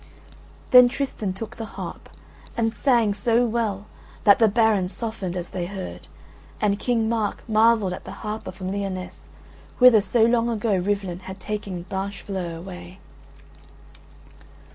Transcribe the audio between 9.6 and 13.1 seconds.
whither so long ago Rivalen had taken Blanchefleur away.